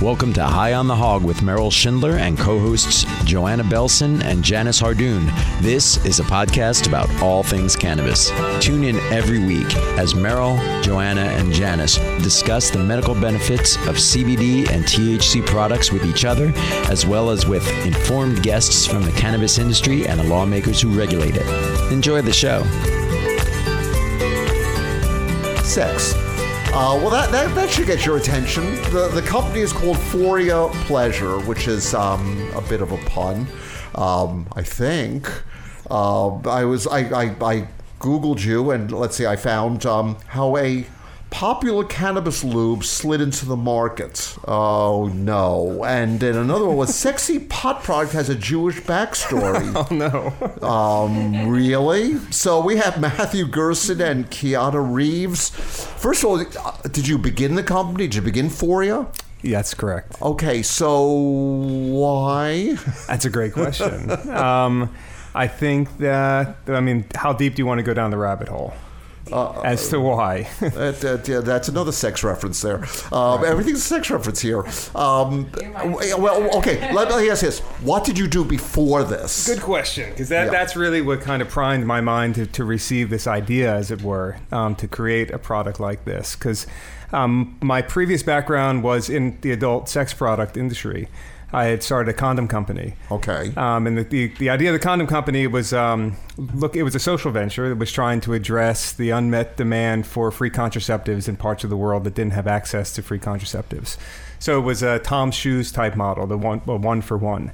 [0.00, 4.44] Welcome to High on the Hog with Merrill Schindler and co hosts Joanna Belson and
[4.44, 5.26] Janice Hardoon.
[5.60, 8.30] This is a podcast about all things cannabis.
[8.60, 9.66] Tune in every week
[9.98, 16.04] as Merrill, Joanna, and Janice discuss the medical benefits of CBD and THC products with
[16.06, 16.52] each other,
[16.88, 21.34] as well as with informed guests from the cannabis industry and the lawmakers who regulate
[21.36, 21.92] it.
[21.92, 22.62] Enjoy the show.
[25.64, 26.27] Sex.
[26.70, 28.64] Uh, well, that, that, that should get your attention.
[28.92, 33.46] The, the company is called Foria Pleasure, which is um, a bit of a pun,
[33.96, 35.28] um, I think.
[35.90, 37.68] Uh, I was I, I, I
[37.98, 40.86] googled you, and let's see, I found um, how a
[41.30, 44.36] popular cannabis lube slid into the market.
[44.46, 45.84] Oh no!
[45.84, 49.58] And then another one was sexy pot product has a Jewish backstory.
[49.78, 50.66] Oh no.
[50.66, 52.18] Um, really?
[52.30, 55.50] So we have Matthew Gerson and Kiana Reeves.
[55.50, 58.06] First of all, uh, did you begin the company?
[58.06, 59.06] Did you begin Foria?
[59.42, 60.20] That's correct.
[60.20, 62.74] Okay, so why?
[63.06, 64.10] That's a great question.
[64.30, 64.94] um,
[65.34, 68.48] I think that I mean, how deep do you want to go down the rabbit
[68.48, 68.74] hole?
[69.32, 70.48] As to why.
[70.78, 72.84] That, that, yeah, that's another sex reference there.
[73.12, 74.64] Um, everything's a sex reference here.
[74.94, 75.50] Um,
[75.84, 77.60] well, okay, let me ask this.
[77.82, 79.46] What did you do before this?
[79.46, 80.50] Good question, because that, Yeah.
[80.50, 84.02] that's really what kind of primed my mind to, to receive this idea, as it
[84.02, 86.36] were, um, to create a product like this.
[86.36, 86.66] Because
[87.12, 91.08] um, my previous background was in the adult sex product industry.
[91.52, 92.94] I had started a condom company.
[93.10, 93.52] Okay.
[93.56, 96.94] Um, and the, the, the idea of the condom company was um, look, it was
[96.94, 101.36] a social venture that was trying to address the unmet demand for free contraceptives in
[101.36, 103.96] parts of the world that didn't have access to free contraceptives.
[104.38, 107.52] So it was a Tom's Shoes type model, the one, well, one for one.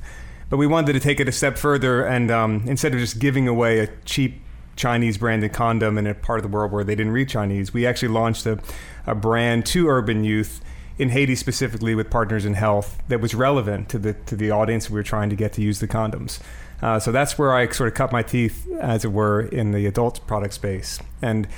[0.50, 3.46] But we wanted to take it a step further and um, instead of just giving
[3.46, 4.40] away a cheap
[4.74, 7.86] Chinese branded condom in a part of the world where they didn't read Chinese, we
[7.86, 8.58] actually launched a,
[9.06, 10.60] a brand to urban youth
[10.98, 14.88] in Haiti specifically with Partners in Health that was relevant to the to the audience
[14.90, 16.40] we were trying to get to use the condoms.
[16.82, 19.86] Uh, so that's where I sort of cut my teeth, as it were, in the
[19.86, 20.98] adult product space.
[21.22, 21.48] And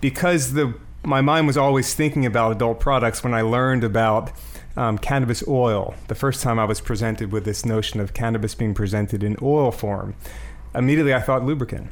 [0.00, 0.74] because the
[1.04, 4.32] my mind was always thinking about adult products, when I learned about
[4.76, 8.74] um, cannabis oil, the first time I was presented with this notion of cannabis being
[8.74, 10.14] presented in oil form,
[10.74, 11.90] immediately I thought lubricant.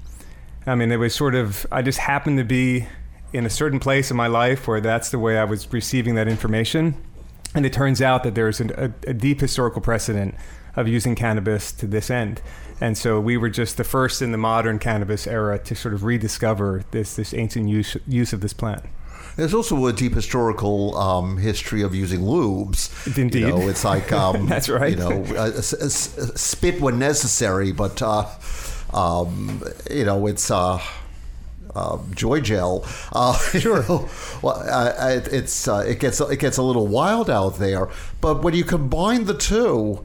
[0.66, 2.86] I mean, it was sort of, I just happened to be
[3.32, 6.28] in a certain place in my life where that's the way I was receiving that
[6.28, 6.94] information.
[7.54, 10.34] And it turns out that there's an, a, a deep historical precedent
[10.76, 12.41] of using cannabis to this end.
[12.80, 16.04] And so we were just the first in the modern cannabis era to sort of
[16.04, 18.84] rediscover this, this ancient use, use of this plant.
[19.36, 22.91] There's also a deep historical um, history of using lubes.
[23.16, 23.41] Indeed.
[23.41, 24.91] You know, it's like um, That's right.
[24.91, 28.26] You know, uh, s- s- spit when necessary, but uh,
[28.92, 30.50] um, you know, it's.
[30.50, 30.80] Uh,
[31.75, 32.84] uh, joy gel.
[33.12, 33.82] Uh, sure.
[34.42, 37.88] well, uh, it, it's uh, it gets it gets a little wild out there,
[38.20, 40.04] but when you combine the two,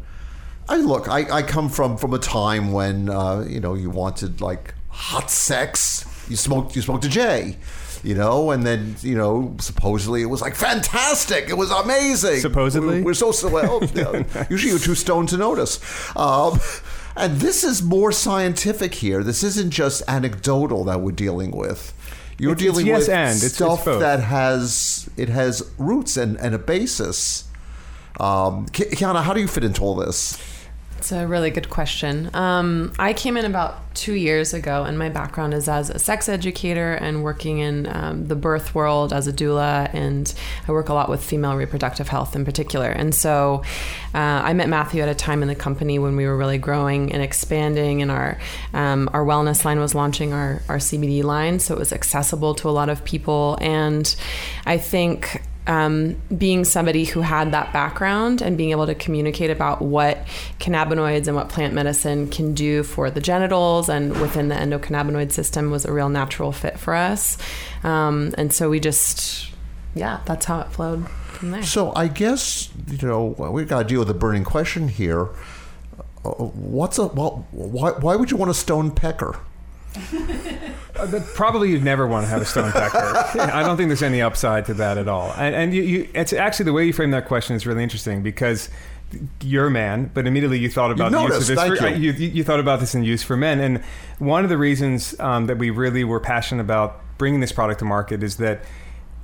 [0.68, 1.08] I look.
[1.08, 5.30] I, I come from from a time when uh, you know you wanted like hot
[5.30, 6.06] sex.
[6.30, 7.58] You smoked you smoked a J.
[8.04, 11.50] You know, and then you know, supposedly it was like fantastic.
[11.50, 12.40] It was amazing.
[12.40, 13.02] Supposedly?
[13.02, 13.82] we're so so well.
[14.50, 15.80] usually you're too stoned to notice.
[16.16, 16.60] Um,
[17.16, 19.24] and this is more scientific here.
[19.24, 21.94] This isn't just anecdotal that we're dealing with.
[22.38, 23.30] You're It's- it's dealing yes with and.
[23.38, 24.00] It's- it's stuff both.
[24.02, 27.46] that has it has roots and, and a basis.
[28.20, 30.38] Um, Kiana, how do you fit into all this?
[31.06, 32.32] It's a really good question.
[32.34, 36.28] Um, I came in about two years ago, and my background is as a sex
[36.28, 40.34] educator and working in um, the birth world as a doula, and
[40.68, 42.88] I work a lot with female reproductive health in particular.
[42.88, 43.62] And so
[44.16, 47.12] uh, I met Matthew at a time in the company when we were really growing
[47.14, 48.40] and expanding, and our
[48.74, 52.68] um, our wellness line was launching our our CBD line, so it was accessible to
[52.68, 53.60] a lot of people.
[53.62, 54.16] And
[54.66, 59.82] I think um, being somebody who had that background and being able to communicate about
[59.82, 60.26] what
[60.60, 65.72] cannabinoids and what plant medicine can do for the genitals and within the endocannabinoid system
[65.72, 67.38] was a real natural fit for us.
[67.84, 69.52] Um, and so we just,
[69.96, 71.64] yeah, that's how it flowed from there.
[71.64, 75.30] So I guess you know we've got to deal with the burning question here.
[76.24, 77.48] Uh, what's a well?
[77.52, 79.40] Why, why would you want a stone pecker?
[80.98, 82.98] Uh, Probably you'd never want to have a stone pecker.
[82.98, 85.34] I don't think there's any upside to that at all.
[85.38, 88.24] And, and you, you, it's actually the way you frame that question is really interesting
[88.24, 88.70] because
[89.42, 91.64] you're a man, but immediately you thought about the use noticed, of this.
[91.64, 92.12] thank for, you.
[92.12, 93.84] you, you thought about this in use for men, and
[94.20, 97.86] one of the reasons um, that we really were passionate about bringing this product to
[97.86, 98.62] market is that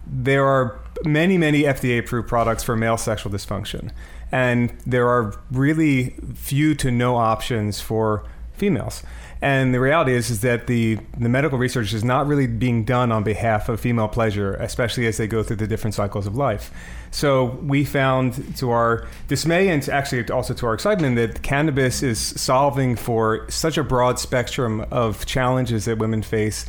[0.06, 3.92] there are many, many FDA-approved products for male sexual dysfunction,
[4.32, 8.24] and there are really few to no options for
[8.54, 9.04] females.
[9.42, 13.12] And the reality is, is that the, the medical research is not really being done
[13.12, 16.72] on behalf of female pleasure, especially as they go through the different cycles of life.
[17.10, 22.20] So we found, to our dismay and actually also to our excitement, that cannabis is
[22.20, 26.68] solving for such a broad spectrum of challenges that women face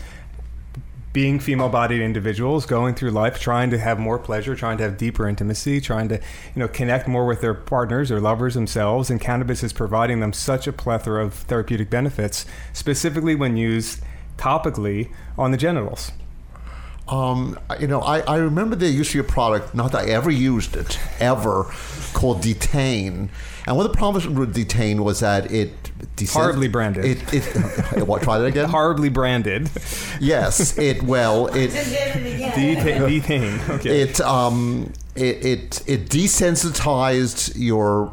[1.12, 4.97] being female bodied individuals going through life trying to have more pleasure trying to have
[4.97, 9.20] deeper intimacy trying to you know connect more with their partners or lovers themselves and
[9.20, 14.00] cannabis is providing them such a plethora of therapeutic benefits specifically when used
[14.38, 16.12] topically on the genitals
[17.09, 20.11] Um, you know, I, I remember there used to be a product, not that I
[20.11, 21.64] ever used it, ever,
[22.14, 23.29] called Detain.
[23.67, 25.81] And one of the problems with Detain was that it...
[26.16, 27.04] desen- Horribly branded.
[27.04, 28.69] It, it, what, try that again?
[28.69, 29.70] horribly branded.
[30.20, 31.69] Yes, it, well, it...
[31.69, 33.60] detain, detain.
[33.70, 34.02] okay.
[34.02, 38.12] It um it it, it desensitized your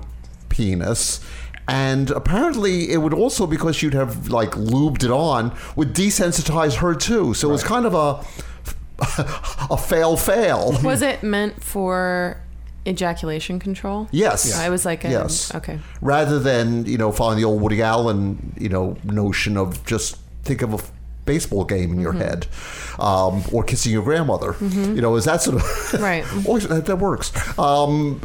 [0.49, 1.19] penis
[1.67, 6.95] and apparently it would also because you'd have like lubed it on would desensitize her
[6.95, 7.33] too.
[7.33, 8.25] So it was kind of a
[9.69, 12.41] a fail fail Was it meant for
[12.87, 14.07] ejaculation control?
[14.11, 15.79] yes I was like, a, yes okay.
[16.01, 20.61] rather than you know following the old woody allen you know notion of just think
[20.61, 20.79] of a
[21.25, 22.21] baseball game in your Mm-hmm.
[22.21, 22.47] head
[22.99, 25.63] um, or kissing your grandmother you know is that sort of
[26.01, 26.25] Right.
[26.47, 27.31] Always, that, that works.
[27.59, 28.21] Um,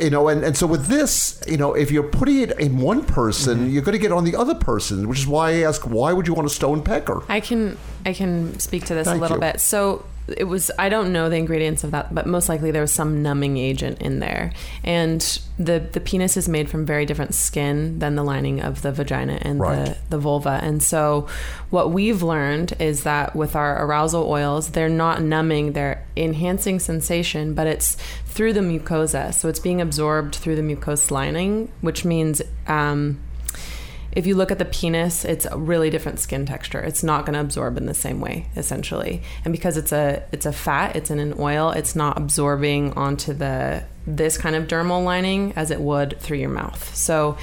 [0.00, 3.04] you know, and, and so with this, you know, if you're putting it in one
[3.04, 3.70] person, Mm-hmm.
[3.70, 6.26] you're going to get on the other person, which is why I ask, why would
[6.26, 7.22] you want a stone pecker?
[7.28, 9.40] I can I can speak to this Thank a little you.
[9.52, 9.60] bit.
[9.60, 12.92] So it was I don't know the ingredients of that, but most likely there was
[12.92, 14.52] some numbing agent in there.
[14.82, 15.20] And
[15.58, 19.38] the the penis is made from very different skin than the lining of the vagina
[19.42, 19.86] and Right.
[19.86, 20.60] the, the vulva.
[20.62, 21.28] And so
[21.70, 27.54] what we've learned is that with our arousal oils, they're not numbing, they're enhancing sensation,
[27.54, 27.96] but it's
[28.26, 29.32] through the mucosa.
[29.32, 33.18] So it's being absorbed through the mucous lining, which means um,
[34.16, 36.80] if you look at the penis, it's a really different skin texture.
[36.80, 39.22] It's not going to absorb in the same way, essentially.
[39.44, 43.34] And because it's a it's a fat, it's in an oil, it's not absorbing onto
[43.34, 46.96] the this kind of dermal lining as it would through your mouth.
[46.96, 47.36] So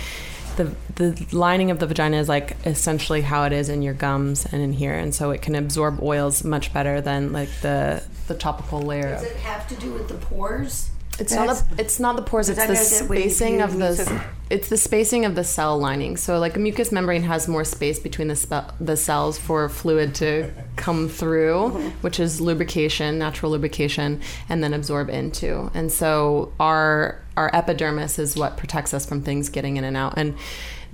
[0.58, 4.48] the the lining of the vagina is like essentially how it is in your gums
[4.52, 8.34] and in here, and so it can absorb oils much better than like the the
[8.34, 9.12] topical layer.
[9.12, 10.90] Does it have to do with the pores?
[11.20, 12.50] It's not the it's not the pores.
[12.50, 15.78] It's the know that when you- spacing of the it's the spacing of the cell
[15.80, 16.18] lining.
[16.18, 20.14] So like a mucous membrane has more space between the spe- the cells for fluid
[20.16, 21.90] to come through, Mm-hmm.
[22.02, 25.70] which is lubrication, natural lubrication, and then absorb into.
[25.74, 30.14] And so our our epidermis is what protects us from things getting in and out.
[30.18, 30.36] And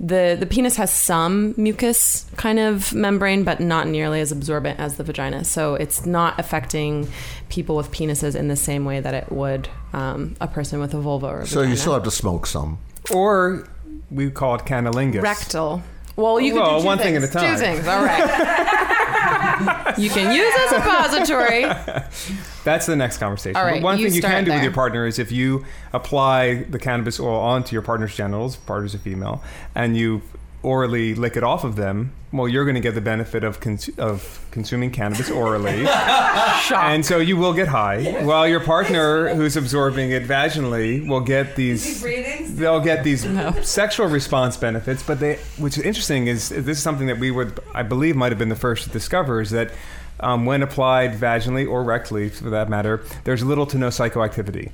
[0.02, 4.96] the the penis has some mucus kind of membrane, but not nearly as absorbent as
[4.96, 5.44] the vagina.
[5.44, 7.06] So it's not affecting
[7.50, 11.00] people with penises in the same way that it would um, a person with a
[11.00, 11.70] vulva or a So vagina.
[11.70, 12.78] you still have to smoke some.
[13.12, 13.68] or
[14.10, 15.82] we call it canalingus rectal.
[16.16, 17.54] Well, you can Well, do two one thing at a time.
[17.54, 17.86] Two things.
[17.86, 19.94] All right.
[19.98, 21.64] you can use as a suppository.
[22.64, 23.56] That's the next conversation.
[23.56, 25.64] All But one you thing you start can do with your partner is if you
[25.92, 29.42] apply the cannabis oil onto your partner's genitals, partner's a female,
[29.74, 30.22] and you
[30.62, 33.88] orally lick it off of them, well, you're going to get the benefit of cons-
[33.98, 35.84] of consuming cannabis orally,
[36.74, 41.56] and so you will get high, while your partner who's absorbing it vaginally will get
[41.56, 42.02] these.
[42.56, 43.26] They'll get these
[43.66, 47.58] sexual response benefits, but they, which is interesting, is this is something that we would,
[47.74, 49.70] I believe, might have been the first to discover, is that
[50.22, 54.72] um, when applied vaginally or rectally, for that matter, there's little to no psychoactivity.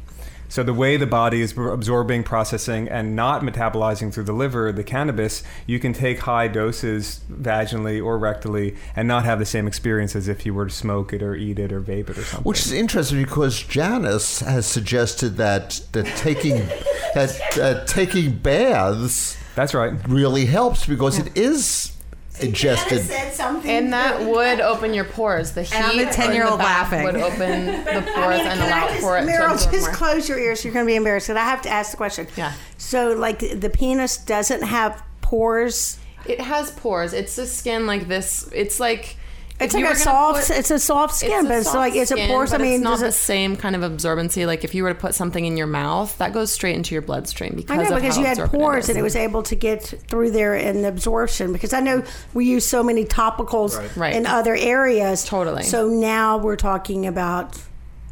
[0.48, 4.84] So the way the body is absorbing, processing, and not metabolizing through the liver the
[4.84, 10.14] cannabis, you can take high doses vaginally or rectally and not have the same experience
[10.14, 12.44] as if you were to smoke it or eat it or vape it or something.
[12.44, 16.56] Which is interesting because Janice has suggested that that taking
[17.14, 19.94] that uh, taking baths That's right.
[20.08, 21.95] really helps because it is
[22.40, 22.88] ingested.
[22.90, 23.70] Janice said something.
[23.70, 25.52] And that really would open your pores.
[25.52, 27.02] The heat I'm the 10-year-old the laughing.
[27.04, 29.86] would open the pores I mean, and allow just- for it to Merrill, absorb just
[29.86, 29.94] more.
[29.94, 30.64] close your ears.
[30.64, 31.26] You're going to be embarrassed.
[31.28, 32.26] 'cause I have to ask the question.
[32.36, 32.52] Yeah.
[32.78, 35.98] So, like, the, the penis doesn't have pores.
[36.26, 37.12] It has pores.
[37.12, 38.48] It's the skin like this.
[38.52, 39.16] It's like
[39.58, 40.48] It's like a soft.
[40.48, 42.52] put- it's a soft skin, a but it's soft like, is it skin, pores?
[42.52, 43.12] I mean, it's not the it?
[43.12, 44.46] same kind of absorbency.
[44.46, 47.02] Like if you were to put something in your mouth, that goes straight into your
[47.02, 48.90] bloodstream because I know of because how you had pores is.
[48.90, 51.52] and it was able to get through there in the absorption.
[51.54, 52.02] Because I know
[52.34, 54.14] we use so many topicals Right.
[54.14, 55.24] in other areas.
[55.24, 55.62] Totally.
[55.62, 57.58] So now we're talking about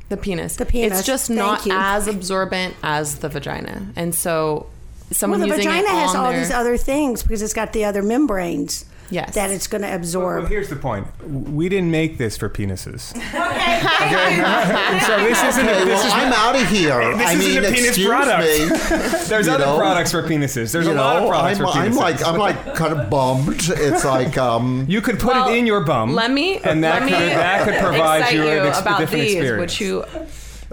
[0.09, 0.57] the penis.
[0.57, 0.99] The penis.
[0.99, 1.73] It's just Thank not you.
[1.75, 4.67] as absorbent as the vagina, and so
[5.11, 7.73] someone well, the using vagina it has all their, these other things because it's got
[7.75, 10.25] the other membranes yes that it's going to absorb.
[10.25, 10.51] Well, absorb.
[10.51, 11.07] here's the point.
[11.27, 13.15] We didn't make this for penises.
[14.05, 14.37] Okay.
[15.07, 15.67] so this isn't.
[15.69, 17.01] Okay, a, this well, is I'm out of here.
[17.17, 18.41] This I isn't mean, a penis product.
[18.49, 19.29] me.
[19.29, 20.73] There's you other know, products for penises.
[20.73, 21.87] There's you a know, lot of products I'm, for penises.
[21.87, 23.63] I'm like I'm like kind of bummed.
[23.71, 26.15] It's like um, you could put Well, it in your bum.
[26.15, 28.83] Let me and that let could me that could provide excite you, an ex- a
[28.83, 29.61] about different these, experience.
[29.61, 30.05] which you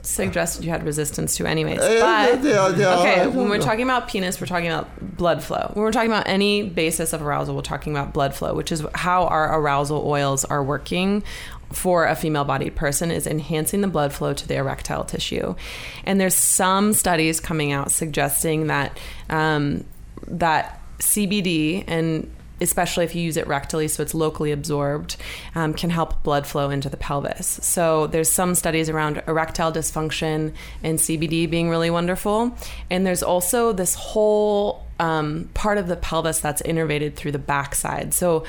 [0.03, 1.79] suggested you had resistance to, anyways.
[1.79, 5.43] Uh, But yeah, yeah, I okay, when we're talking about penis, we're talking about blood
[5.43, 5.71] flow.
[5.73, 8.83] When we're talking about any basis of arousal, we're talking about blood flow, which is
[8.95, 11.23] how our arousal oils are working
[11.71, 15.55] for a female bodied person is enhancing the blood flow to the erectile tissue.
[16.03, 18.97] And there's some studies coming out suggesting that
[19.29, 19.85] um,
[20.27, 22.29] that CBD and
[22.61, 25.17] especially if you use it rectally, so it's locally absorbed,
[25.55, 27.59] um, can help blood flow into the pelvis.
[27.61, 30.53] So there's some studies around erectile dysfunction
[30.83, 32.55] and CBD being really wonderful,
[32.89, 38.13] and there's also this whole um, part of the pelvis that's innervated through the backside.
[38.13, 38.45] So,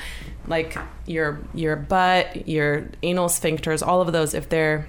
[0.47, 0.77] like
[1.07, 4.87] your your butt, your anal sphincters, all of those, if they're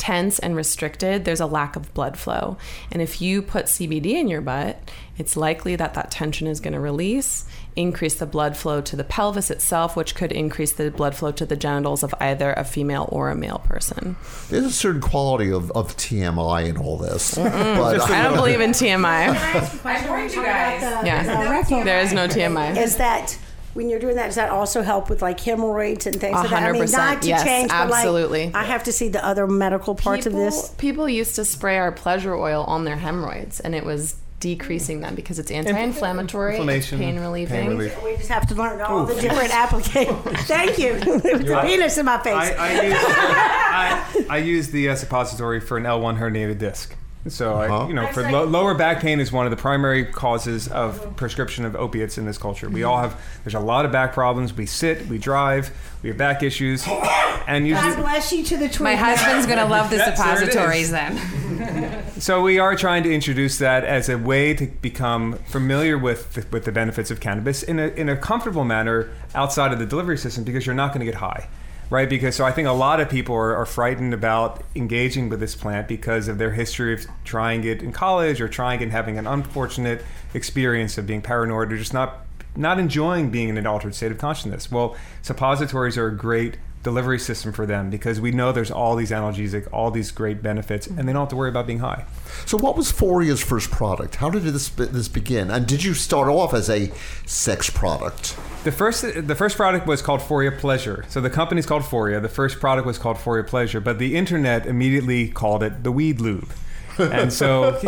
[0.00, 2.56] tense and restricted, there's a lack of blood flow.
[2.90, 6.72] And if you put CBD in your butt, it's likely that that tension is going
[6.72, 7.44] to release,
[7.76, 11.46] increase the blood flow to the pelvis itself, which could increase the blood flow to
[11.46, 14.16] the genitals of either a female or a male person.
[14.48, 17.36] There's a certain quality of, of TMI in all this.
[17.36, 19.84] But I don't believe in TMI.
[19.84, 20.82] I warned you guys.
[21.06, 21.62] Yeah.
[21.84, 22.76] There is no TMI.
[22.76, 23.38] Is that
[23.74, 24.26] when you're doing that?
[24.26, 26.62] Does that also help with like hemorrhoids and things A like that?
[26.62, 27.22] I mean, not percent.
[27.22, 28.50] to Yes, change, but like, absolutely.
[28.54, 30.74] I have to see the other medical parts people, of this.
[30.78, 35.14] People used to spray our pleasure oil on their hemorrhoids, and it was decreasing them
[35.14, 37.54] because it's anti-inflammatory, it's pain relieving.
[37.54, 38.02] pain relief.
[38.02, 40.18] We just have to learn all the different applications.
[40.46, 40.94] Thank you.
[40.94, 42.34] With the penis in my face.
[42.34, 46.96] I, I, use, I, I use the uh, suppository for an L1 herniated disc.
[47.28, 47.86] So, Uh-huh.
[47.88, 51.66] you know, for lo- lower back pain is one of the primary causes of prescription
[51.66, 52.68] of opiates in this culture.
[52.70, 54.54] We all have, there's a lot of back problems.
[54.56, 55.70] We sit, we drive,
[56.02, 56.86] we have back issues,
[57.46, 58.84] and God usually, bless you to the twin.
[58.84, 60.52] My husband's gonna love the That's- there it is.
[60.54, 62.04] suppositories then.
[62.20, 66.46] so we are trying to introduce that as a way to become familiar with the,
[66.50, 70.16] with the benefits of cannabis in a in a comfortable manner outside of the delivery
[70.16, 71.48] system because you're not going to get high.
[71.90, 75.40] Right, because so I think a lot of people are, are frightened about engaging with
[75.40, 78.92] this plant because of their history of trying it in college or trying it and
[78.92, 83.66] having an unfortunate experience of being paranoid or just not not enjoying being in an
[83.66, 84.70] altered state of consciousness.
[84.70, 89.10] Well, suppositories are a great delivery system for them because we know there's all these
[89.10, 92.04] analgesic, all these great benefits, and they don't have to worry about being high.
[92.46, 94.16] So, what was Foria's first product?
[94.16, 95.50] How did this this begin?
[95.50, 96.92] And did you start off as a
[97.26, 98.36] sex product?
[98.62, 101.06] The first the first product was called Foria Pleasure.
[101.08, 102.20] So the company's called Foria.
[102.20, 106.20] The first product was called Foria Pleasure, but the internet immediately called it the Weed
[106.20, 106.52] Lube.
[106.98, 107.78] And so,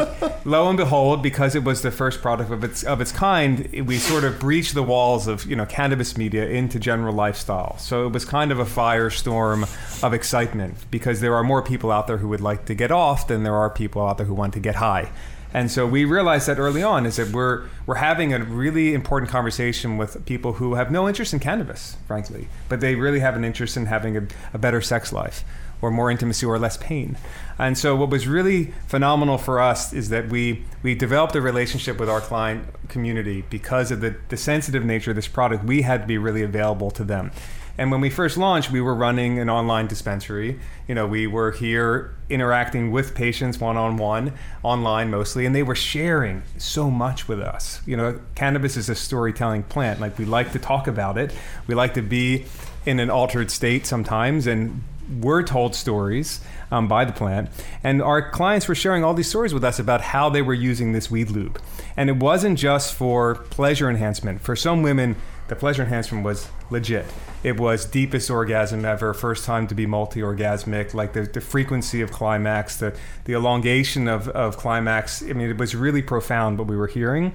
[0.44, 3.98] lo and behold, because it was the first product of its of its kind, we
[3.98, 7.76] sort of breached the walls of you know cannabis media into general lifestyle.
[7.78, 9.64] So it was kind of a firestorm
[10.02, 13.26] of excitement because there are more people out there who would like to get off
[13.26, 15.10] than there are people out there who want to get high.
[15.54, 19.30] And so we realized that early on is that we're we're having a really important
[19.30, 23.44] conversation with people who have no interest in cannabis, frankly, but they really have an
[23.44, 25.44] interest in having a, a better sex life
[25.82, 27.18] or more intimacy or less pain.
[27.58, 31.98] And so what was really phenomenal for us is that we we developed a relationship
[32.00, 35.64] with our client community because of the, the sensitive nature of this product.
[35.64, 37.32] We had to be really available to them.
[37.78, 40.60] And when we first launched, we were running an online dispensary.
[40.86, 45.62] You know, we were here interacting with patients one on one, online mostly, and they
[45.62, 47.80] were sharing so much with us.
[47.86, 50.00] You know, cannabis is a storytelling plant.
[50.00, 51.34] Like, we like to talk about it,
[51.66, 52.44] we like to be
[52.84, 54.82] in an altered state sometimes, and
[55.20, 57.50] we're told stories um, by the plant.
[57.82, 60.92] And our clients were sharing all these stories with us about how they were using
[60.92, 61.60] this weed lube.
[61.96, 64.40] And it wasn't just for pleasure enhancement.
[64.40, 65.16] For some women,
[65.52, 67.04] the pleasure enhancement was legit.
[67.42, 72.10] It was deepest orgasm ever, first time to be multi-orgasmic, like the, the frequency of
[72.10, 75.22] climax, the, the elongation of, of climax.
[75.22, 77.34] I mean, it was really profound what we were hearing.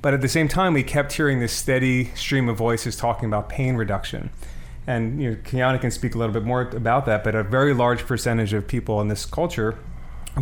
[0.00, 3.48] But at the same time, we kept hearing this steady stream of voices talking about
[3.48, 4.30] pain reduction.
[4.88, 7.74] And you know, Kiana can speak a little bit more about that, but a very
[7.74, 9.78] large percentage of people in this culture,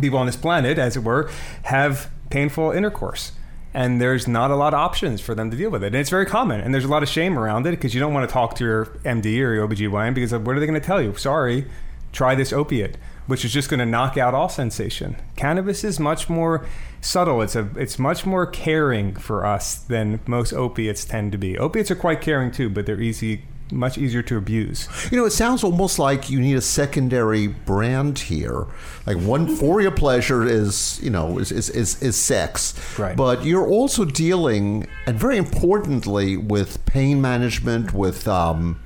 [0.01, 1.29] people on this planet, as it were,
[1.65, 3.33] have painful intercourse
[3.73, 5.87] and there's not a lot of options for them to deal with it.
[5.87, 8.13] And it's very common, and there's a lot of shame around it because you don't
[8.13, 10.85] want to talk to your MD or your OBGYN because what are they going to
[10.85, 11.15] tell you?
[11.15, 11.65] Sorry,
[12.11, 12.97] try this opiate,
[13.27, 15.15] which is just going to knock out all sensation.
[15.35, 16.65] Cannabis is much more
[16.99, 17.41] subtle.
[17.41, 21.57] It's a it's much more caring for us than most opiates tend to be.
[21.57, 24.87] Opiates are quite caring too, but they're easy much easier to abuse.
[25.11, 28.67] You know, it sounds almost like you need a secondary brand here.
[29.05, 32.73] Like one for your pleasure is, you know, is is, is, is sex.
[32.97, 33.15] Right.
[33.15, 38.79] But you're also dealing, and very importantly, with pain management, with um,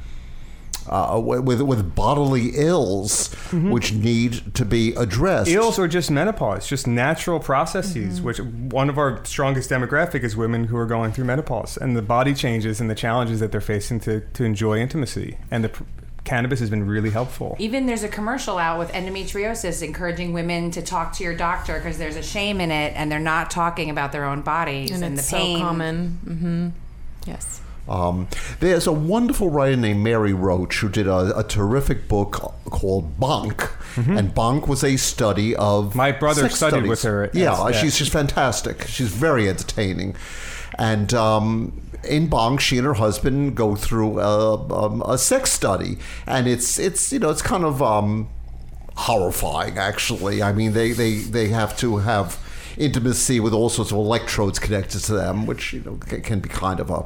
[0.90, 5.50] uh, with with bodily ills, which need to be addressed.
[5.50, 10.66] Ills or just menopause, just natural processes, which one of our strongest demographic is women
[10.66, 14.00] who are going through menopause and the body changes and the challenges that they're facing
[14.02, 15.72] to, to enjoy intimacy and the
[16.24, 17.56] cannabis has been really helpful.
[17.60, 21.98] Even there's a commercial out with endometriosis encouraging women to talk to your doctor because
[22.00, 25.18] there's a shame in it and they're not talking about their own bodies and, and
[25.20, 25.58] it's the pain.
[25.58, 26.08] so common.
[26.26, 26.70] hmm
[27.30, 27.62] Yes.
[27.88, 28.28] Um,
[28.60, 33.72] there's a wonderful writer named Mary Roach who did a, a terrific book called Bonk,
[33.96, 35.98] and Bonk was a study of Mm-hmm.
[35.98, 36.90] My brother studied studies.
[36.90, 37.72] with her Yeah, yeah.
[37.72, 38.88] she's just fantastic.
[38.88, 40.16] She's very entertaining,
[40.78, 45.98] and um, in Bonk, she and her husband go through a, um, a sex study,
[46.26, 48.30] and it's it's you know it's kind of um,
[48.96, 50.42] horrifying actually.
[50.42, 52.40] I mean, they they they have to have
[52.78, 56.80] intimacy with all sorts of electrodes connected to them, which you know can be kind
[56.80, 57.06] of a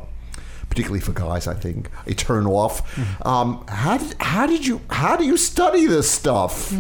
[0.70, 2.98] particularly for guys, I think, a turn off.
[3.26, 6.74] Um, how did how did you how do you study this stuff?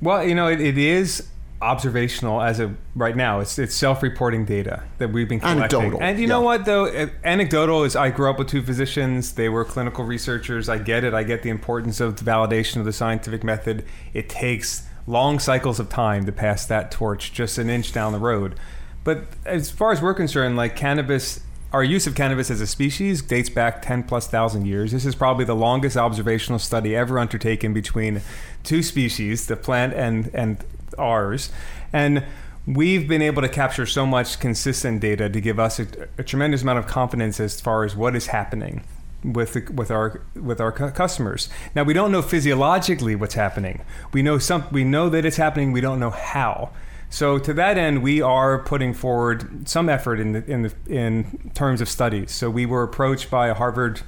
[0.00, 1.28] Well, you know, it, it is
[1.60, 3.38] observational as of right now.
[3.38, 5.80] It's it's self-reporting data that we've been collecting.
[5.80, 6.86] Anecdotal, And you know what though?
[7.22, 9.34] Anecdotal is I grew up with two physicians.
[9.34, 10.68] They were clinical researchers.
[10.68, 11.14] I get it.
[11.14, 13.84] I get the importance of the validation of the scientific method.
[14.12, 18.18] It takes long cycles of time to pass that torch just an inch down the
[18.18, 18.56] road.
[19.04, 21.40] But as far as we're concerned, like cannabis
[21.72, 24.92] our use of cannabis as a species dates back 10 plus thousand years.
[24.92, 28.20] This is probably the longest observational study ever undertaken between
[28.62, 30.64] two species, the plant and, and
[30.98, 31.50] ours.
[31.92, 32.24] And
[32.66, 35.86] we've been able to capture so much consistent data to give us a,
[36.18, 38.84] a tremendous amount of confidence as far as what is happening
[39.24, 41.48] with with our with our customers.
[41.74, 43.84] Now we don't know physiologically what's happening.
[44.12, 45.72] We know some we know that it's happening.
[45.72, 46.70] We don't know how.
[47.12, 51.50] So to that end, we are putting forward some effort in the, in the, in
[51.52, 52.30] terms of studies.
[52.32, 54.00] So we were approached by a Harvard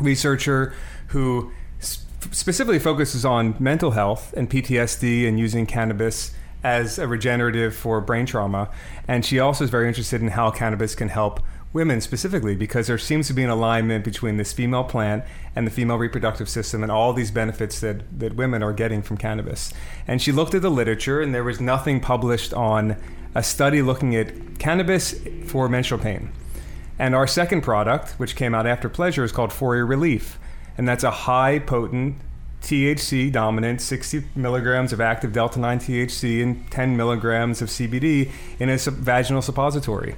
[0.00, 0.74] researcher
[1.08, 8.00] who specifically focuses on mental health and PTSD and using cannabis as a regenerative for
[8.00, 8.68] brain trauma.
[9.06, 11.38] And she also is very interested in how cannabis can help
[11.74, 15.24] women specifically because there seems to be an alignment between this female plant
[15.56, 19.16] and the female reproductive system and all these benefits that, that women are getting from
[19.16, 19.74] cannabis.
[20.06, 22.96] And she looked at the literature and there was nothing published on
[23.34, 26.30] a study looking at cannabis for menstrual pain.
[26.96, 30.38] And our second product, which came out after Pleasure, is called Foria Relief.
[30.78, 32.16] And that's a high potent
[32.62, 38.70] THC dominant, 60 milligrams of active delta 9 THC and 10 milligrams of CBD in
[38.70, 40.14] a sub- vaginal suppository.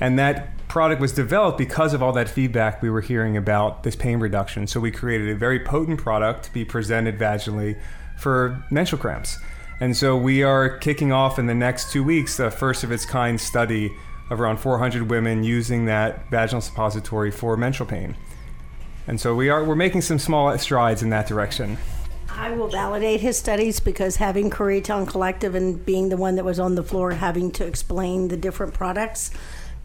[0.00, 3.94] And that product was developed because of all that feedback we were hearing about this
[3.94, 4.66] pain reduction.
[4.66, 7.78] So we created a very potent product to be presented vaginally
[8.16, 9.38] for menstrual cramps.
[9.80, 13.04] And so we are kicking off in the next two weeks the first of its
[13.04, 13.92] kind study
[14.30, 18.14] of around 400 women using that vaginal suppository for menstrual pain.
[19.06, 21.78] And so we are we're making some small strides in that direction.
[22.30, 26.60] I will validate his studies because having Koreatown Collective and being the one that was
[26.60, 29.32] on the floor having to explain the different products,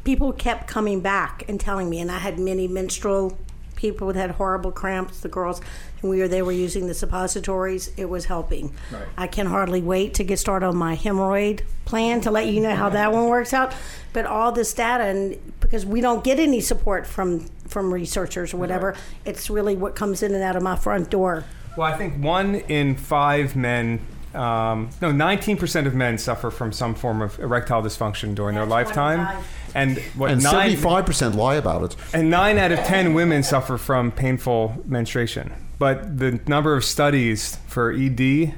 [0.05, 3.37] people kept coming back and telling me, and I had many menstrual
[3.75, 5.59] people that had horrible cramps, the girls,
[6.01, 7.91] and we were they were using the suppositories.
[7.97, 8.73] It was helping.
[8.91, 9.07] Right.
[9.17, 12.75] I can hardly wait to get started on my hemorrhoid plan to let you know
[12.75, 13.73] how that one works out.
[14.13, 18.57] But all this data, and because we don't get any support from from researchers or
[18.57, 21.43] whatever, it's really what comes in and out of my front door.
[21.75, 23.99] Well, I think one in five men,
[24.33, 29.25] um, no, 19% of men suffer from some form of erectile dysfunction during their lifetime.
[29.25, 29.45] 25.
[29.75, 31.95] And what And nine, seventy-five percent lie about it.
[32.13, 35.53] and nine out of 10 women suffer from painful menstruation.
[35.77, 38.53] But the number of studies for ED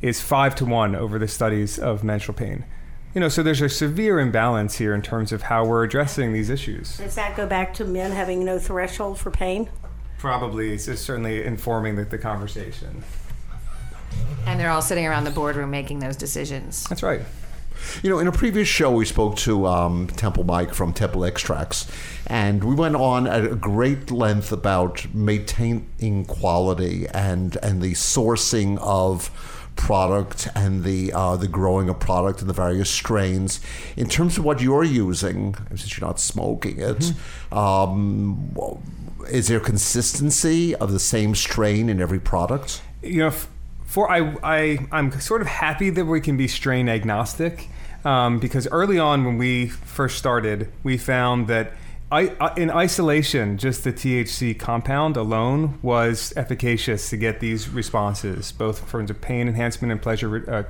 [0.00, 2.64] is five to one over the studies of menstrual pain.
[3.14, 6.48] You know, so there's a severe imbalance here in terms of how we're addressing these
[6.50, 6.96] issues.
[6.96, 9.68] Does that go back to men having no threshold for pain?
[10.18, 13.04] Probably, it's just certainly informing the, the conversation.
[14.46, 16.84] And they're all sitting around the boardroom making those decisions.
[16.84, 17.20] That's right.
[18.02, 21.90] You know, in a previous show, we spoke to um, Temple Mike from Temple Extracts,
[22.26, 28.78] and we went on at a great length about maintaining quality and and the sourcing
[28.78, 29.30] of
[29.76, 33.60] product and the uh, the growing of product and the various strains.
[33.96, 37.12] In terms of what you're using, since you're not smoking it,
[37.52, 38.56] um,
[39.30, 42.82] is there consistency of the same strain in every product?
[43.04, 43.48] you know, f-
[43.94, 47.68] for I, I, I'm sort of happy that we can be strain agnostic
[48.04, 51.74] um, because early on when we first started, we found that
[52.10, 58.50] I, uh, in isolation, just the THC compound alone was efficacious to get these responses,
[58.50, 60.64] both in terms of pain enhancement and pleasure, uh,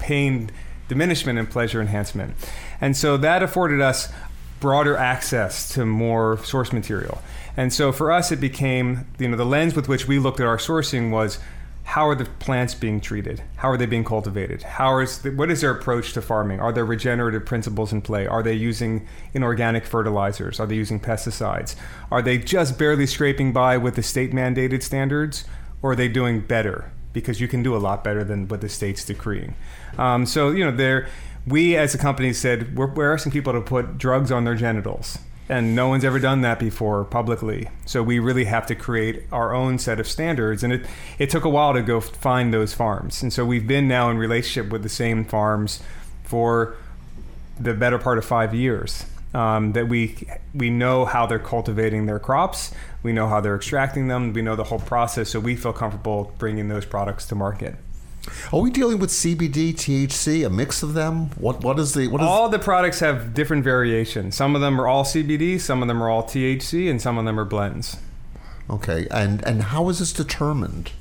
[0.00, 0.50] pain
[0.88, 2.34] diminishment and pleasure enhancement.
[2.80, 4.12] And so that afforded us
[4.58, 7.22] broader access to more source material.
[7.56, 10.46] And so for us, it became, you know, the lens with which we looked at
[10.46, 11.38] our sourcing was
[11.84, 13.42] how are the plants being treated?
[13.56, 14.62] How are they being cultivated?
[14.62, 16.60] How is the, what is their approach to farming?
[16.60, 18.26] Are there regenerative principles in play?
[18.26, 20.60] Are they using inorganic fertilizers?
[20.60, 21.74] Are they using pesticides?
[22.10, 25.44] Are they just barely scraping by with the state mandated standards?
[25.82, 26.90] or are they doing better?
[27.12, 29.54] Because you can do a lot better than what the state's decreeing.
[29.98, 31.08] Um, so you know, there,
[31.46, 35.18] we as a company said we're, we're asking people to put drugs on their genitals
[35.48, 37.68] and no one's ever done that before publicly.
[37.84, 40.86] So we really have to create our own set of standards, and it
[41.18, 44.18] it took a while to go find those farms, and so we've been now in
[44.18, 45.82] relationship with the same farms
[46.24, 46.76] for
[47.58, 49.04] the better part of five years.
[49.34, 52.70] Um, that we we know how they're cultivating their crops,
[53.02, 56.34] we know how they're extracting them, we know the whole process, so we feel comfortable
[56.38, 57.76] bringing those products to market.
[58.52, 61.30] Are we dealing with CBD, THC, a mix of them?
[61.30, 64.36] What what is the what is all the products have different variations.
[64.36, 67.24] Some of them are all CBD, some of them are all THC, and some of
[67.24, 67.96] them are blends.
[68.70, 70.92] Okay, and and how is this determined?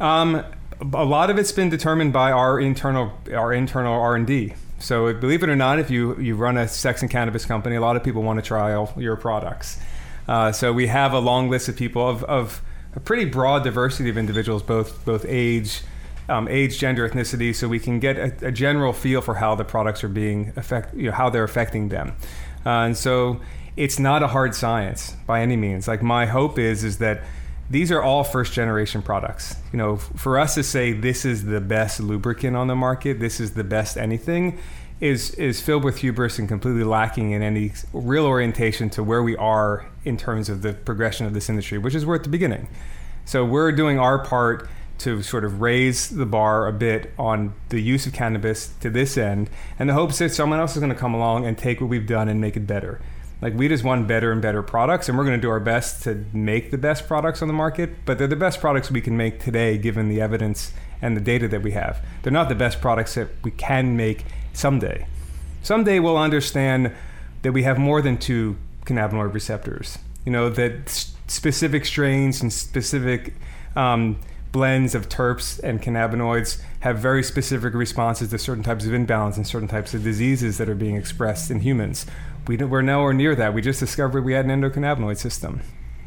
[0.00, 0.44] Um,
[0.80, 4.54] a lot of it's been determined by our internal our internal R and D.
[4.78, 7.80] So believe it or not, if you you run a sex and cannabis company, a
[7.80, 9.80] lot of people want to trial your products.
[10.28, 12.62] Uh, so we have a long list of people of, of
[12.94, 15.82] a pretty broad diversity of individuals, both both age
[16.28, 19.64] um, age, gender, ethnicity, so we can get a, a, general feel for how the
[19.64, 22.16] products are being affect, you know, how they're affecting them.
[22.64, 23.40] Uh, and so
[23.76, 25.86] it's not a hard science by any means.
[25.86, 27.22] Like my hope is is that
[27.68, 29.56] these are all first generation products.
[29.72, 33.40] You know, for us to say this is the best lubricant on the market, this
[33.40, 34.58] is the best anything,
[35.00, 39.36] is is filled with hubris and completely lacking in any real orientation to where we
[39.36, 42.68] are in terms of the progression of this industry, which is we're at the beginning.
[43.24, 47.80] So we're doing our part to sort of raise the bar a bit on the
[47.80, 50.98] use of cannabis to this end, and the hopes that someone else is going to
[50.98, 53.00] come along and take what we've done and make it better.
[53.42, 56.02] Like we just want better and better products, and we're going to do our best
[56.04, 57.90] to make the best products on the market.
[58.06, 61.48] But they're the best products we can make today, given the evidence and the data
[61.48, 62.02] that we have.
[62.22, 65.06] They're not the best products that we can make someday.
[65.62, 66.92] Someday we'll understand
[67.42, 69.98] that we have more than two cannabinoid receptors.
[70.24, 70.88] You know that
[71.26, 73.34] specific strains and specific
[73.76, 74.18] um,
[74.54, 79.44] blends of terps and cannabinoids have very specific responses to certain types of imbalance and
[79.44, 82.06] certain types of diseases that are being expressed in humans.
[82.46, 83.52] We we're nowhere near that.
[83.52, 85.60] We just discovered we had an endocannabinoid system.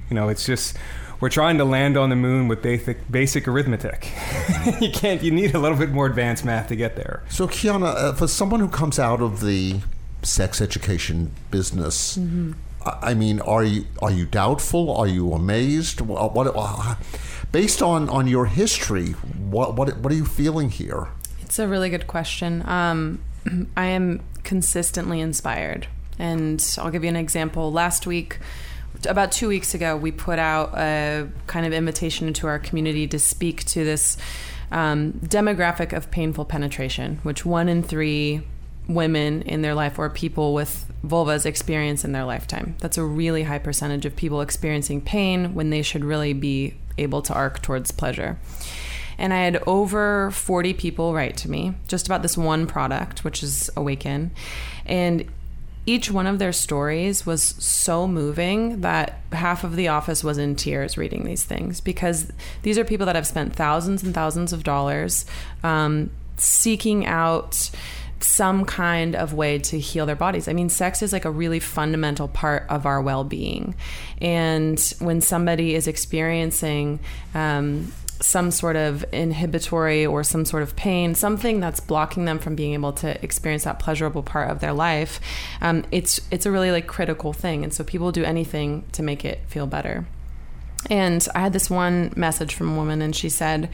[0.10, 0.78] You know, it's just
[1.20, 4.14] we're trying to land on the moon with basic basic arithmetic.
[4.80, 5.22] you can't.
[5.22, 7.24] You need a little bit more advanced math to get there.
[7.28, 9.82] So, Kiana, uh, for someone who comes out of the
[10.24, 12.18] sex education business.
[12.18, 12.54] Mm-hmm.
[12.86, 14.96] I mean, are you are you doubtful?
[14.96, 16.00] Are you amazed?
[16.00, 16.48] What, what
[17.52, 21.08] based on on your history, what what what are you feeling here?
[21.42, 22.68] It's a really good question.
[22.68, 23.20] Um,
[23.78, 25.88] I am consistently inspired,
[26.20, 27.72] and I'll give you an example.
[27.72, 28.40] Last week,
[29.08, 33.20] about two weeks ago, we put out a kind of invitation into our community to
[33.20, 34.18] speak to this
[34.72, 38.42] um, demographic of painful penetration, which one in three
[38.88, 42.76] women in their life or people with vulvas experience in their lifetime.
[42.80, 47.22] That's a really high percentage of people experiencing pain when they should really be able
[47.24, 48.38] to arc towards pleasure.
[49.18, 53.42] And I had over 40 people write to me just about this one product, which
[53.42, 54.32] is Awaken.
[54.86, 55.30] And
[55.88, 60.56] each one of their stories was so moving that half of the office was in
[60.56, 62.32] tears reading these things because
[62.64, 65.26] these are people that have spent thousands and thousands of dollars
[65.64, 67.72] um, seeking out
[68.20, 70.48] some kind of way to heal their bodies.
[70.48, 73.76] I mean, sex is like a really fundamental part of our well being.
[74.22, 77.00] And when somebody is experiencing,
[77.36, 82.56] um, some sort of inhibitory or some sort of pain, something that's blocking them from
[82.56, 85.20] being able to experience that pleasurable part of their life,
[85.62, 87.64] um, it's it's a really like critical thing.
[87.64, 90.08] And so people do anything to make it feel better.
[90.90, 93.70] And I had this one message from a woman, and she said,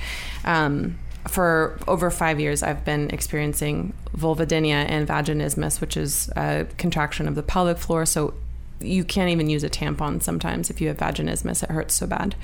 [0.46, 7.28] um, for over five years, I've been experiencing vulvodynia and vaginismus, which is a contraction
[7.28, 8.06] of the pelvic floor.
[8.06, 8.34] So
[8.80, 11.64] you can't even use a tampon sometimes if you have vaginismus.
[11.64, 12.36] It hurts so bad.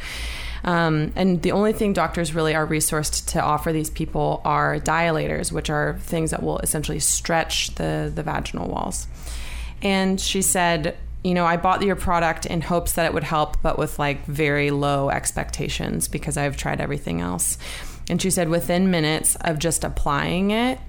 [0.63, 5.51] Um, and the only thing doctors really are resourced to offer these people are dilators,
[5.51, 9.07] which are things that will essentially stretch the, the vaginal walls.
[9.81, 13.61] And she said, you know, I bought your product in hopes that it would help,
[13.61, 17.57] but with like very low expectations because I've tried everything else.
[18.09, 20.79] And she said within minutes of just applying it,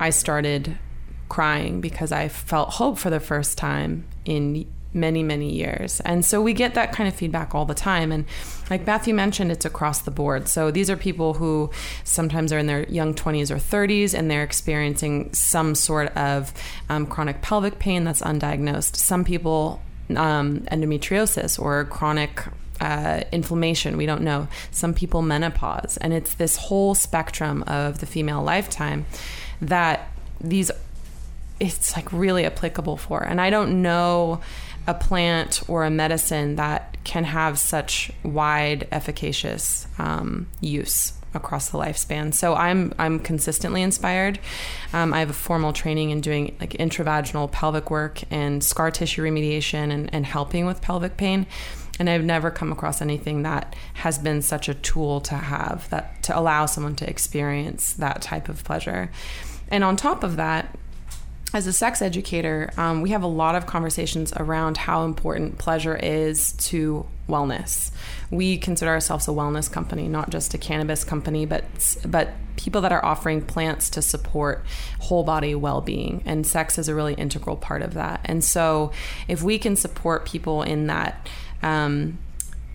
[0.00, 0.78] I started
[1.28, 6.00] crying because I felt hope for the first time in many, many years.
[6.00, 8.10] And so we get that kind of feedback all the time.
[8.10, 8.24] And
[8.70, 10.48] like Matthew mentioned, it's across the board.
[10.48, 11.70] So these are people who
[12.02, 16.52] sometimes are in their young 20s or 30s and they're experiencing some sort of
[16.88, 18.96] um, chronic pelvic pain that's undiagnosed.
[18.96, 19.80] Some people,
[20.16, 22.42] um, endometriosis or chronic
[22.80, 23.96] uh, inflammation.
[23.96, 24.48] We don't know.
[24.70, 29.06] Some people menopause, and it's this whole spectrum of the female lifetime
[29.60, 30.08] that
[30.40, 30.70] these
[31.60, 33.22] it's like really applicable for.
[33.22, 34.40] And I don't know
[34.86, 41.78] a plant or a medicine that can have such wide, efficacious um, use across the
[41.78, 42.34] lifespan.
[42.34, 44.40] So I'm I'm consistently inspired.
[44.92, 49.22] Um, I have a formal training in doing like intravaginal pelvic work and scar tissue
[49.22, 51.46] remediation and, and helping with pelvic pain.
[52.00, 56.22] And I've never come across anything that has been such a tool to have that
[56.24, 59.10] to allow someone to experience that type of pleasure.
[59.68, 60.76] And on top of that,
[61.52, 65.96] as a sex educator, um, we have a lot of conversations around how important pleasure
[65.96, 67.90] is to wellness.
[68.30, 71.64] We consider ourselves a wellness company, not just a cannabis company, but
[72.06, 74.64] but people that are offering plants to support
[75.00, 78.20] whole body well-being, and sex is a really integral part of that.
[78.24, 78.92] And so,
[79.28, 81.28] if we can support people in that.
[81.62, 82.18] Um,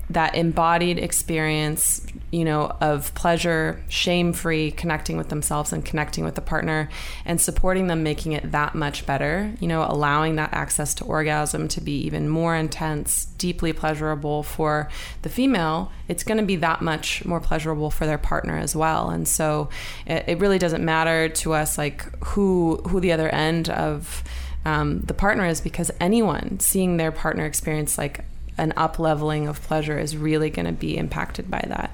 [0.10, 6.36] that embodied experience, you know, of pleasure, shame free, connecting with themselves and connecting with
[6.36, 6.90] the partner
[7.26, 11.68] and supporting them, making it that much better, you know, allowing that access to orgasm
[11.68, 14.90] to be even more intense, deeply pleasurable for
[15.24, 19.10] the female, it's going to be that much more pleasurable for their partner as well.
[19.10, 19.70] And so
[20.06, 24.24] it, it really doesn't matter to us like who, who the other end of
[24.66, 28.24] um, the partner is because anyone seeing their partner experience like
[28.58, 31.92] an up leveling of pleasure is really going to be impacted by that.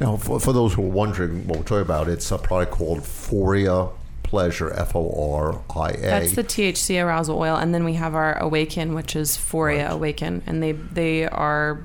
[0.00, 3.00] Now, for, for, those who are wondering what we're talking about, it's a product called
[3.00, 6.00] Foria Pleasure, F O R I A.
[6.00, 9.92] That's the THC arousal oil, and then we have our Awaken, which is Foria right.
[9.92, 11.82] Awaken, and they they are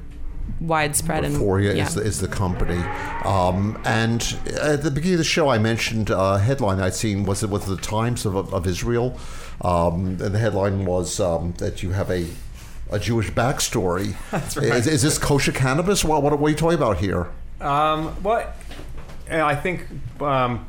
[0.59, 1.23] widespread.
[1.23, 1.87] And Foria yeah.
[1.87, 2.81] is, the, is the company.
[3.23, 4.21] Um, and
[4.61, 7.65] at the beginning of the show, I mentioned a headline I'd seen was it was
[7.65, 9.17] the Times of, of Israel,
[9.61, 12.27] um, and the headline was um, that you have a
[12.93, 14.15] a Jewish backstory.
[14.31, 14.67] That's right.
[14.67, 16.03] Is, is this kosher cannabis?
[16.03, 17.29] What, what, what, are you talking about here?
[17.59, 18.55] Um, what
[19.29, 19.87] I think
[20.21, 20.67] um,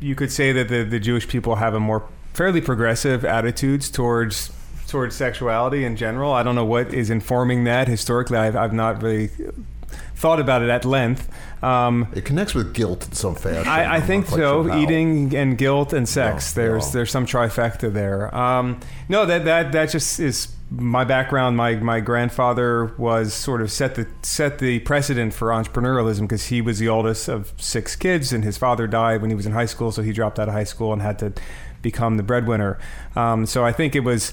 [0.00, 4.52] you could say that the, the Jewish people have a more fairly progressive attitudes towards
[4.88, 6.32] towards sexuality in general.
[6.32, 7.88] I don't know what is informing that.
[7.88, 9.30] Historically, I've, I've not really
[10.14, 11.28] thought about it at length.
[11.62, 13.68] Um, it connects with guilt in some fashion.
[13.68, 14.66] I, I think so.
[14.66, 16.56] Sure Eating and guilt and sex.
[16.56, 16.92] No, there's no.
[16.92, 18.34] there's some trifecta there.
[18.34, 23.70] Um, no, that that that just is my background, my my grandfather was sort of
[23.70, 28.32] set the set the precedent for entrepreneurialism because he was the oldest of six kids,
[28.32, 30.54] and his father died when he was in high school, so he dropped out of
[30.54, 31.32] high school and had to
[31.82, 32.78] become the breadwinner.
[33.14, 34.32] Um, so I think it was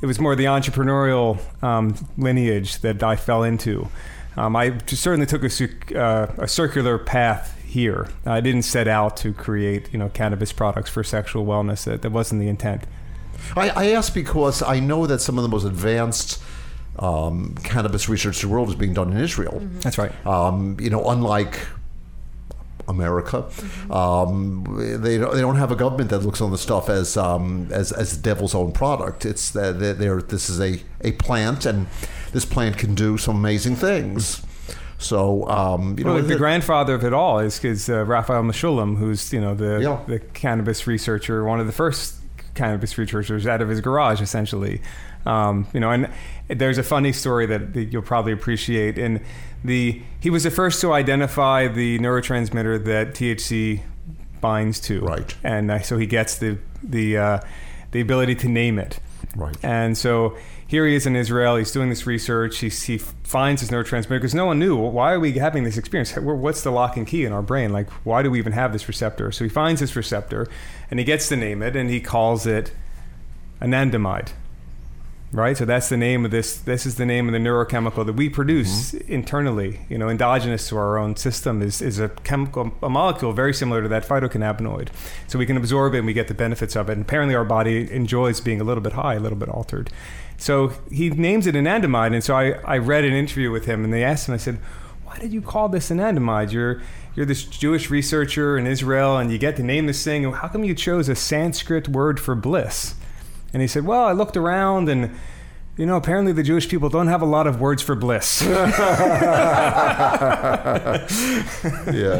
[0.00, 3.88] it was more the entrepreneurial um, lineage that I fell into.
[4.36, 8.08] Um, I certainly took a, uh, a circular path here.
[8.24, 11.84] I didn't set out to create you know cannabis products for sexual wellness.
[11.84, 12.84] That, that wasn't the intent.
[13.56, 16.42] I, I ask because I know that some of the most advanced
[16.98, 19.60] um, cannabis research in the world is being done in Israel.
[19.60, 19.80] Mm-hmm.
[19.80, 20.26] That's right.
[20.26, 21.58] Um, you know, unlike
[22.86, 23.92] America, mm-hmm.
[23.92, 27.68] um, they don't, they don't have a government that looks on the stuff as um,
[27.72, 29.24] as as the devil's own product.
[29.24, 31.86] It's that they're, they're, this is a a plant, and
[32.32, 34.44] this plant can do some amazing things.
[34.98, 38.42] So um, you well, know, the, the, grandfather of it all is, is uh, Raphael
[38.42, 40.00] Mechoulam, who's you know the yeah.
[40.06, 42.16] the cannabis researcher, one of the first
[42.54, 44.80] cannabis researchers out of his garage, essentially.
[45.26, 46.10] Um, you know, and
[46.48, 48.98] there's a funny story that, that, you'll probably appreciate.
[48.98, 49.20] And
[49.62, 53.80] the he was the first to identify the neurotransmitter that THC
[54.40, 55.00] binds to.
[55.00, 55.34] Right.
[55.42, 57.40] And uh, so he gets the the uh,
[57.92, 59.00] the ability to name it.
[59.34, 59.56] Right.
[59.62, 60.36] And so
[60.66, 61.56] here he is in Israel.
[61.56, 62.58] He's doing this research.
[62.58, 66.14] He, he finds his neurotransmitter because no one knew why are we having this experience.
[66.16, 67.72] What's the lock and key in our brain?
[67.72, 69.30] Like, why do we even have this receptor?
[69.30, 70.48] So he finds this receptor,
[70.90, 72.72] and he gets to name it, and he calls it
[73.60, 74.32] anandamide.
[75.34, 76.58] Right, so that's the name of this.
[76.58, 79.12] This is the name of the neurochemical that we produce mm-hmm.
[79.12, 79.80] internally.
[79.88, 83.82] You know, endogenous to our own system is, is a chemical, a molecule very similar
[83.82, 84.90] to that phytocannabinoid.
[85.26, 86.92] So we can absorb it and we get the benefits of it.
[86.92, 89.90] And apparently, our body enjoys being a little bit high, a little bit altered.
[90.36, 92.14] So he names it anandamide.
[92.14, 94.60] And so I, I read an interview with him and they asked him, I said,
[95.02, 96.52] why did you call this anandamide?
[96.52, 96.80] You're,
[97.16, 100.32] you're this Jewish researcher in Israel and you get to name this thing.
[100.32, 102.94] How come you chose a Sanskrit word for bliss?
[103.54, 105.16] And he said, well, I looked around and
[105.76, 108.42] you know, apparently the Jewish people don't have a lot of words for bliss.
[108.46, 108.60] yeah,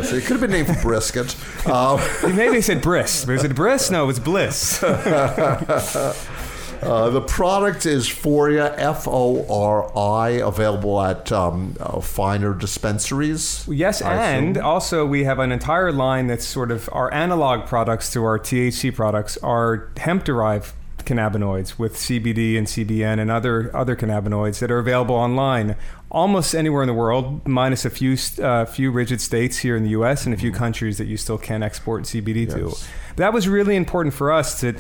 [0.03, 1.37] so it could have been named brisket.
[1.69, 2.01] Um.
[2.23, 3.25] Maybe they said bris.
[3.25, 3.91] But is it bris?
[3.91, 4.83] No, it's bliss.
[6.83, 13.67] Uh, the product is Foria, F O R I, available at um, uh, finer dispensaries.
[13.67, 14.67] Yes, I and assume.
[14.67, 18.95] also we have an entire line that's sort of our analog products to our THC
[18.95, 20.75] products are hemp derived
[21.07, 25.77] cannabinoids with CBD and CBN and other other cannabinoids that are available online
[26.15, 29.91] almost anywhere in the world, minus a few uh, few rigid states here in the
[29.91, 30.25] U.S.
[30.25, 30.59] and a few mm-hmm.
[30.59, 32.55] countries that you still can export CBD yes.
[32.55, 32.87] to.
[33.17, 34.77] That was really important for us to, you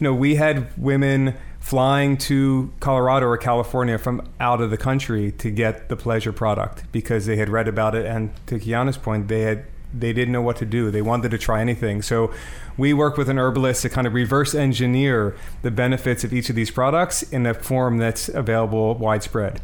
[0.00, 5.50] know, we had women flying to Colorado or California from out of the country to
[5.50, 9.40] get the pleasure product because they had read about it and to Kiana's point they
[9.40, 9.64] had
[9.98, 10.90] they didn't know what to do.
[10.90, 12.02] They wanted to try anything.
[12.02, 12.32] So
[12.76, 16.56] we work with an herbalist to kind of reverse engineer the benefits of each of
[16.56, 19.60] these products in a form that's available widespread.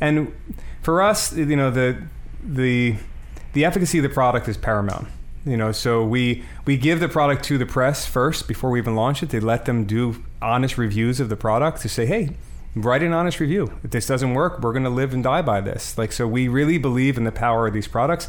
[0.00, 0.32] And
[0.82, 2.02] for us, you know, the
[2.42, 2.96] the
[3.52, 5.08] the efficacy of the product is paramount.
[5.44, 8.94] You know, so we we give the product to the press first before we even
[8.94, 9.30] launch it.
[9.30, 12.36] They let them do honest reviews of the product to say, hey,
[12.74, 13.72] write an honest review.
[13.82, 15.96] If this doesn't work, we're going to live and die by this.
[15.96, 18.28] Like, so we really believe in the power of these products,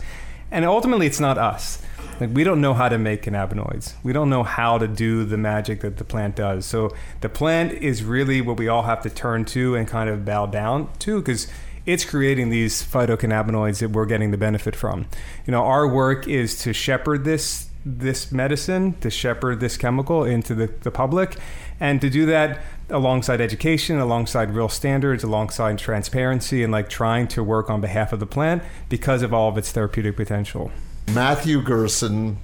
[0.51, 1.81] and ultimately, it's not us.
[2.19, 3.93] Like, we don't know how to make cannabinoids.
[4.03, 6.67] We don't know how to do the magic that the plant does.
[6.67, 10.23] So the plant is really what we all have to turn to and kind of
[10.23, 11.47] bow down to because
[11.87, 15.07] it's creating these phytocannabinoids that we're getting the benefit from.
[15.47, 20.53] You know, our work is to shepherd this this medicine, to shepherd this chemical into
[20.53, 21.37] the, the public,
[21.79, 27.43] and to do that alongside education, alongside real standards, alongside transparency, and like trying to
[27.43, 30.71] work on behalf of the plant because of all of its therapeutic potential.
[31.13, 32.37] Matthew Gerson,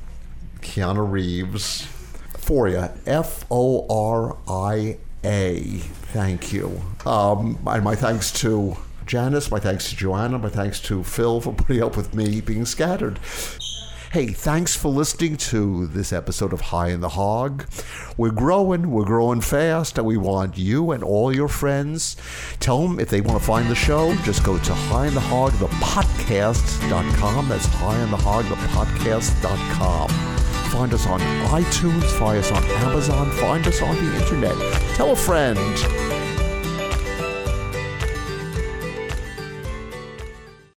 [0.61, 1.87] Kiana Reeves,
[2.37, 2.89] for you.
[3.05, 5.59] F O R I A.
[6.13, 6.81] Thank you.
[7.05, 11.53] Um, and my thanks to Janice, my thanks to Joanna, my thanks to Phil for
[11.53, 13.19] putting up with me being scattered.
[14.17, 17.67] Hey, thanks for listening to this episode of High on the Hog.
[18.17, 22.17] We're growing, we're growing fast, and we want you and all your friends.
[22.59, 25.19] Tell them if they want to find the show, just go to High on the
[25.19, 27.47] Hog, the podcast.com.
[27.47, 30.09] That's High on the Hog, the podcast.com.
[30.71, 31.19] Find us on
[31.51, 34.55] iTunes, find us on Amazon, find us on the internet.
[34.95, 35.59] Tell a friend.